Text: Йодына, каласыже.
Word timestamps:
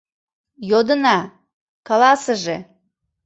Йодына, 0.69 1.17
каласыже. 1.87 2.57